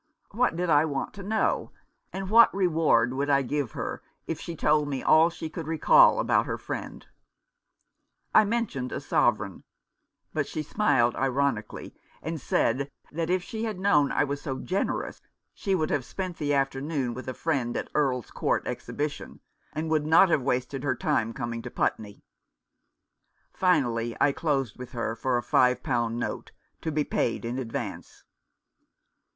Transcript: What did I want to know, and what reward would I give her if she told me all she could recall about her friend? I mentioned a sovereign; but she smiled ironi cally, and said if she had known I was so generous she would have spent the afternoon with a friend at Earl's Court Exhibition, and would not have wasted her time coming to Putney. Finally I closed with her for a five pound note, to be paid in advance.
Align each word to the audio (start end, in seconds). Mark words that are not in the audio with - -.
What 0.31 0.55
did 0.55 0.67
I 0.67 0.83
want 0.83 1.13
to 1.13 1.21
know, 1.21 1.73
and 2.11 2.31
what 2.31 2.51
reward 2.55 3.13
would 3.13 3.29
I 3.29 3.43
give 3.43 3.73
her 3.73 4.01
if 4.25 4.39
she 4.41 4.55
told 4.55 4.87
me 4.87 5.03
all 5.03 5.29
she 5.29 5.47
could 5.47 5.67
recall 5.67 6.19
about 6.19 6.47
her 6.47 6.57
friend? 6.57 7.05
I 8.33 8.43
mentioned 8.43 8.91
a 8.91 8.99
sovereign; 8.99 9.63
but 10.33 10.47
she 10.47 10.63
smiled 10.63 11.13
ironi 11.13 11.61
cally, 11.69 11.93
and 12.23 12.41
said 12.41 12.89
if 13.13 13.43
she 13.43 13.65
had 13.65 13.77
known 13.79 14.11
I 14.11 14.23
was 14.23 14.41
so 14.41 14.57
generous 14.57 15.21
she 15.53 15.75
would 15.75 15.91
have 15.91 16.03
spent 16.03 16.37
the 16.37 16.51
afternoon 16.51 17.13
with 17.13 17.27
a 17.27 17.35
friend 17.35 17.77
at 17.77 17.91
Earl's 17.93 18.31
Court 18.31 18.65
Exhibition, 18.65 19.39
and 19.73 19.87
would 19.91 20.07
not 20.07 20.29
have 20.29 20.41
wasted 20.41 20.83
her 20.83 20.95
time 20.95 21.31
coming 21.31 21.61
to 21.61 21.69
Putney. 21.69 22.23
Finally 23.53 24.17
I 24.19 24.31
closed 24.31 24.79
with 24.79 24.93
her 24.93 25.15
for 25.15 25.37
a 25.37 25.43
five 25.43 25.83
pound 25.83 26.17
note, 26.17 26.53
to 26.81 26.91
be 26.91 27.03
paid 27.03 27.45
in 27.45 27.59
advance. 27.59 28.23